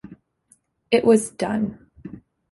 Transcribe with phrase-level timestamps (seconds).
[0.89, 1.91] It was done.